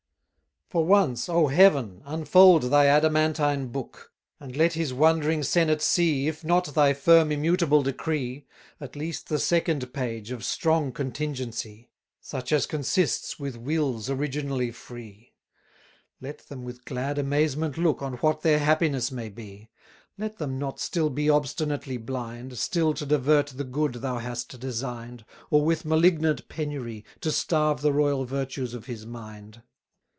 For 0.69 0.85
once, 0.85 1.27
O 1.27 1.47
Heaven! 1.47 2.01
unfold 2.05 2.71
thy 2.71 2.85
adamantine 2.85 3.67
book; 3.67 4.13
And 4.39 4.55
let 4.55 4.71
his 4.71 4.93
wondering 4.93 5.43
senate 5.43 5.81
see, 5.81 6.29
If 6.29 6.45
not 6.45 6.67
thy 6.73 6.93
firm 6.93 7.29
immutable 7.29 7.83
decree, 7.83 8.45
At 8.79 8.95
least 8.95 9.27
the 9.27 9.37
second 9.37 9.91
page 9.93 10.31
of 10.31 10.45
strong 10.45 10.93
contingency; 10.93 11.89
Such 12.21 12.53
as 12.53 12.65
consists 12.67 13.37
with 13.37 13.57
wills 13.57 14.09
originally 14.09 14.71
free: 14.71 15.33
Let 16.21 16.37
them 16.47 16.63
with 16.63 16.85
glad 16.85 17.17
amazement 17.17 17.77
look 17.77 18.01
On 18.01 18.13
what 18.19 18.39
their 18.39 18.59
happiness 18.59 19.11
may 19.11 19.27
be: 19.27 19.69
Let 20.17 20.37
them 20.37 20.57
not 20.57 20.79
still 20.79 21.09
be 21.09 21.29
obstinately 21.29 21.97
blind, 21.97 22.57
Still 22.57 22.93
to 22.93 23.05
divert 23.05 23.47
the 23.47 23.65
good 23.65 23.95
thou 23.95 24.19
hast 24.19 24.57
design'd, 24.57 25.25
Or 25.49 25.65
with 25.65 25.83
malignant 25.83 26.47
penury, 26.47 27.03
To 27.19 27.29
starve 27.33 27.81
the 27.81 27.91
royal 27.91 28.23
virtues 28.23 28.73
of 28.73 28.85
his 28.85 29.05
mind. 29.05 29.61